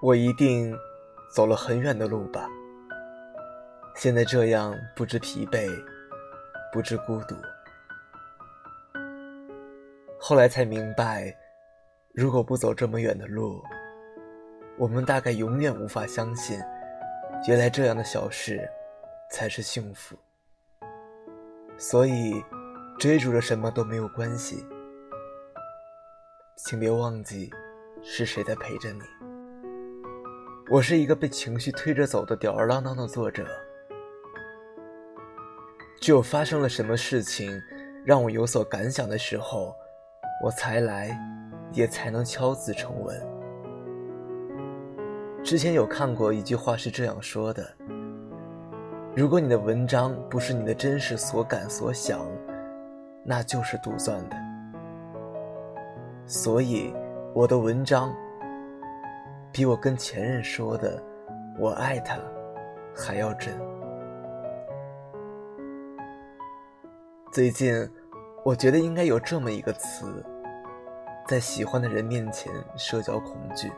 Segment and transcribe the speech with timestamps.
[0.00, 0.76] 我一定
[1.34, 2.48] 走了很远的路吧，
[3.94, 5.68] 现在这样不知疲惫，
[6.72, 7.36] 不知孤独。
[10.18, 11.34] 后来才明白，
[12.12, 13.62] 如果不走这么远的路，
[14.78, 16.58] 我们大概永远无法相信，
[17.46, 18.68] 原来这样的小事
[19.30, 20.16] 才是幸福。
[21.76, 22.42] 所以，
[22.98, 24.64] 追逐着什么都没有关系，
[26.56, 27.50] 请别忘记，
[28.02, 29.00] 是谁在陪着你。
[30.68, 33.46] 我是一个被情绪推着走的吊儿郎当的作者。
[36.00, 37.48] 只有发生了什么事情
[38.04, 39.72] 让我有所感想的时候，
[40.44, 41.16] 我才来，
[41.72, 43.16] 也才能敲字成文。
[45.44, 47.64] 之前有看过一句话是这样说的：
[49.14, 52.26] 如果你的文章不是你的真实所感所想，
[53.24, 54.36] 那就是杜撰的。
[56.26, 56.92] 所以，
[57.34, 58.14] 我的文章。
[59.50, 61.02] 比我跟前任说的
[61.58, 62.18] “我爱他”
[62.96, 63.54] 还要真。
[67.30, 67.90] 最近，
[68.44, 70.24] 我觉得应该有这么一个词，
[71.26, 73.70] 在喜欢的人面前社交恐惧。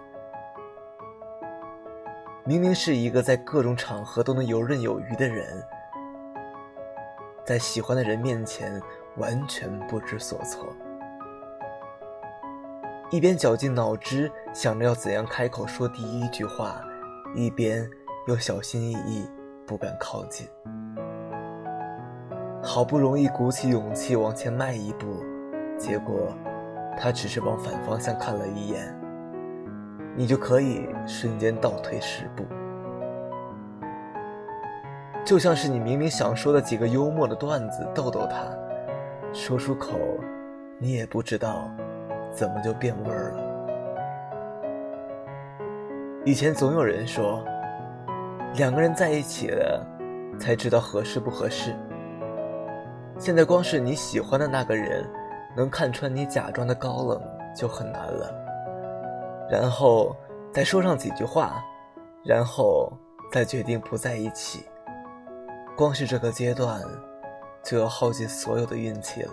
[2.44, 5.60] 明明是一个在各种场合都能游刃有余的人，
[7.44, 8.80] 在喜欢的人面前
[9.16, 10.72] 完全不知所措。
[13.14, 16.84] 一边绞尽脑汁想着要怎样开口说第一句话，
[17.32, 17.88] 一边
[18.26, 19.24] 又小心翼翼
[19.64, 20.48] 不敢靠近。
[22.60, 25.22] 好不容易鼓起勇气往前迈一步，
[25.78, 26.36] 结果
[26.98, 28.92] 他只是往反方向看了一眼，
[30.16, 32.44] 你就可以瞬间倒退十步。
[35.24, 38.44] 就像是你明明想说的几个幽默的段子逗逗他，
[39.32, 40.00] 说出口，
[40.80, 41.70] 你也不知道。
[42.34, 43.44] 怎么就变味儿了？
[46.24, 47.44] 以前总有人说，
[48.56, 49.86] 两个人在一起了，
[50.40, 51.72] 才知道合适不合适。
[53.18, 55.08] 现在光是你喜欢的那个人，
[55.56, 57.22] 能看穿你假装的高冷
[57.54, 58.34] 就很难了。
[59.48, 60.16] 然后
[60.52, 61.62] 再说上几句话，
[62.24, 62.92] 然后
[63.30, 64.66] 再决定不在一起，
[65.76, 66.82] 光是这个阶段，
[67.62, 69.32] 就要耗尽所有的运气了。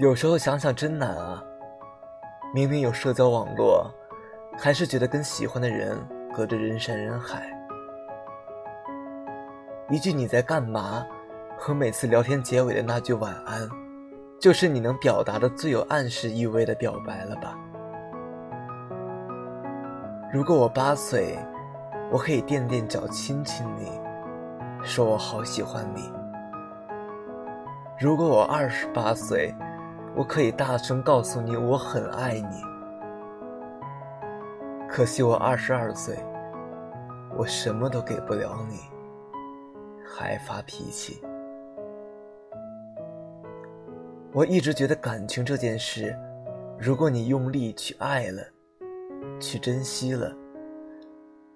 [0.00, 1.44] 有时候想想真难啊！
[2.54, 3.84] 明明有社交网络，
[4.56, 5.94] 还是觉得跟喜欢的人
[6.34, 7.42] 隔着人山人海。
[9.90, 11.06] 一句“你在干嘛”
[11.54, 13.68] 和每次聊天结尾的那句“晚安”，
[14.40, 17.54] 就是你能表达的最有暗示意味的表白了吧？
[20.32, 21.38] 如果我八岁，
[22.10, 24.00] 我可以垫垫脚亲亲你，
[24.82, 26.10] 说我好喜欢你。
[27.98, 29.54] 如果我二十八岁，
[30.16, 32.62] 我可以大声告诉你，我很爱你。
[34.88, 36.18] 可惜我二十二岁，
[37.36, 38.80] 我什么都给不了你，
[40.04, 41.22] 还发脾气。
[44.32, 46.16] 我一直觉得感情这件事，
[46.78, 48.42] 如果你用力去爱了，
[49.40, 50.32] 去珍惜了，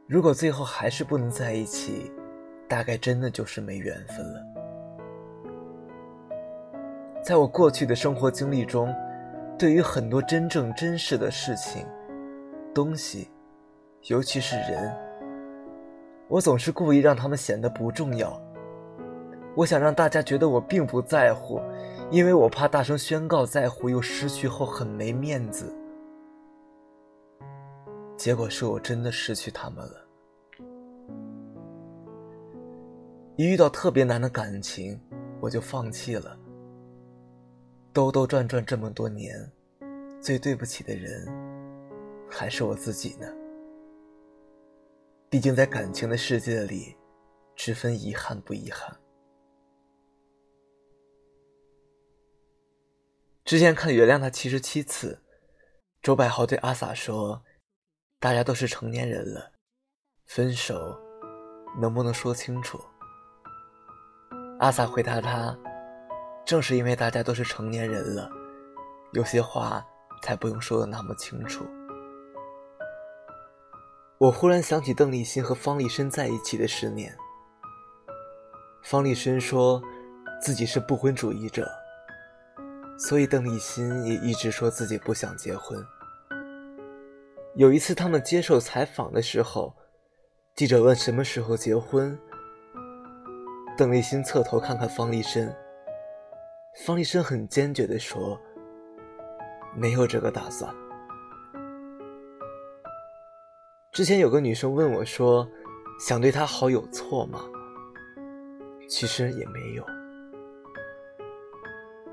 [0.07, 2.13] 如果最后还是不能在一起，
[2.69, 4.54] 大概真的就是没缘分了。
[7.25, 8.95] 在我过去的生活经历中，
[9.59, 11.87] 对于很多真正真实的事情、
[12.75, 13.31] 东西，
[14.09, 14.95] 尤其是人，
[16.29, 18.39] 我总是故意让他们显得不重要。
[19.57, 21.59] 我想让大家觉得我并不在乎，
[22.11, 25.75] 因为我怕大声宣告在乎又失去后很没面子。
[28.19, 29.95] 结果是我真的失去他们了。
[33.37, 35.01] 一遇到特别难的感情，
[35.41, 36.37] 我就放弃了。
[37.95, 39.49] 兜兜转转这么多年，
[40.21, 41.29] 最对不起的人
[42.29, 43.33] 还是我自己呢。
[45.31, 46.97] 毕竟在感情的世界里，
[47.55, 48.93] 只分遗憾不遗憾。
[53.45, 55.23] 之前看《原谅他七十七次》，
[56.03, 57.45] 周柏豪对阿 sa 说
[58.19, 59.53] ：“大家都是成年人了，
[60.25, 60.75] 分手
[61.81, 62.77] 能不能说清楚？”
[64.59, 65.57] 阿 sa 回答他。
[66.45, 68.29] 正是因为大家都是成年人了，
[69.13, 69.85] 有些话
[70.23, 71.65] 才不用说的那么清楚。
[74.19, 77.17] 我忽然想起邓丽欣和方力申在一起的十年。
[78.83, 79.83] 方力申说
[80.41, 81.67] 自己是不婚主义者，
[82.99, 85.83] 所以邓丽欣也一直说自己不想结婚。
[87.55, 89.75] 有一次他们接受采访的时候，
[90.55, 92.19] 记者问什么时候结婚，
[93.79, 95.55] 邓丽欣侧头看看方力申，
[96.75, 98.39] 方力申很坚决地说
[99.77, 100.75] ：“没有这个打算。”
[103.93, 105.49] 之前有个女生问我说
[106.01, 107.45] ：“想对他好有错吗？”
[108.91, 109.85] 其实也没有，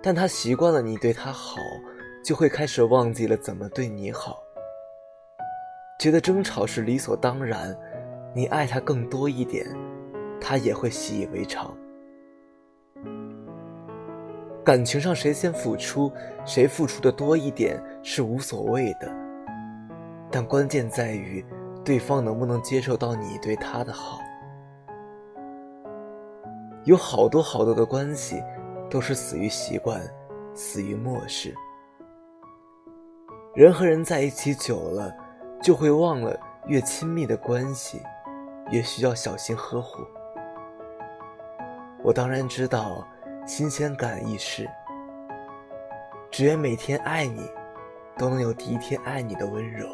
[0.02, 1.58] 但他习惯了你对他好，
[2.24, 4.42] 就会开始忘记了怎么对你好，
[6.00, 7.76] 觉得争吵是理所当然。
[8.34, 9.68] 你爱他更多一点，
[10.40, 11.76] 他也会习以为常。
[14.64, 16.12] 感情上谁先付出，
[16.46, 19.12] 谁付出的多一点是无所谓的，
[20.30, 21.46] 但关键在于。
[21.84, 24.20] 对方能不能接受到你对他的好？
[26.84, 28.40] 有好多好多的关系，
[28.88, 30.00] 都是死于习惯，
[30.54, 31.56] 死于漠视。
[33.56, 35.12] 人和人在一起久了，
[35.60, 38.00] 就会忘了，越亲密的关系，
[38.70, 40.04] 越需要小心呵护。
[42.04, 43.08] 我当然知道，
[43.52, 44.66] 新鲜感易逝，
[46.32, 47.52] 只愿每天爱你，
[48.18, 49.90] 都能有第一天爱你的温柔。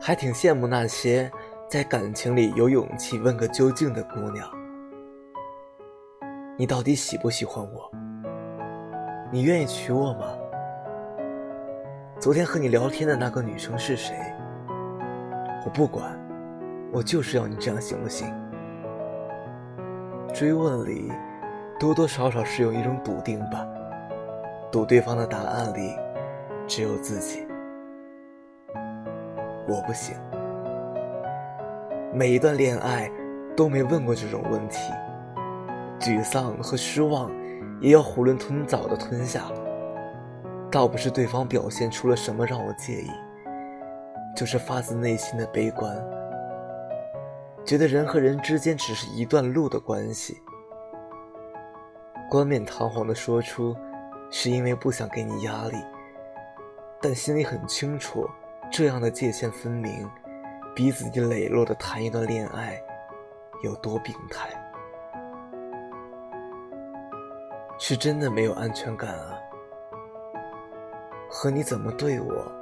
[0.00, 1.30] 还挺羡慕那些
[1.70, 4.50] 在感情里有勇气问个究竟的姑娘。
[6.56, 7.88] 你到底喜不喜欢我？
[9.30, 10.26] 你愿意娶我吗？
[12.18, 14.16] 昨天和你聊天的那个女生是谁？
[15.64, 16.18] 我不管，
[16.92, 18.34] 我就是要你这样，行不行？
[20.34, 21.12] 追问里，
[21.78, 23.66] 多多少少是有一种笃定吧，
[24.72, 25.94] 赌对方的答案里，
[26.66, 27.46] 只有自己。
[29.68, 30.16] 我不行，
[32.14, 33.10] 每一段恋爱
[33.54, 34.90] 都没问过这种问题，
[36.00, 37.30] 沮丧和失望
[37.78, 39.42] 也要囫囵吞枣的吞下。
[40.70, 43.10] 倒不是对方表现出了什么让我介意，
[44.34, 45.94] 就是发自内心的悲观，
[47.66, 50.40] 觉得人和人之间只是一段路的关系。
[52.28, 53.76] 冠冕堂皇的说出，
[54.30, 55.76] 是因为不想给你压力，
[57.00, 58.28] 但心里很清楚。
[58.68, 60.10] 这样的界限分明，
[60.74, 62.82] 逼自己磊落的谈一段恋爱
[63.62, 64.48] 有多病态？
[67.78, 69.38] 是真的没有安全感啊！
[71.30, 72.52] 和你怎么对我、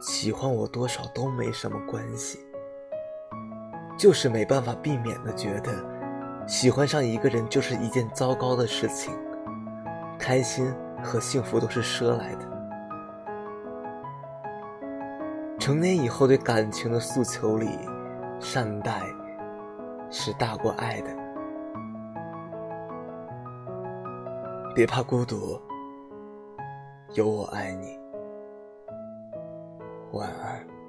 [0.00, 2.38] 喜欢我多少都没什么关系，
[3.98, 5.99] 就是没办法避免的觉得，
[6.46, 9.14] 喜欢上一个人就是一件糟糕的事情，
[10.18, 10.72] 开心
[11.02, 12.48] 和幸福都是赊来的。
[15.58, 17.68] 成年以后对感情的诉求里，
[18.40, 19.02] 善待
[20.10, 21.10] 是大过爱的。
[24.74, 25.60] 别怕孤独，
[27.14, 27.98] 有我爱你。
[30.12, 30.79] 晚安。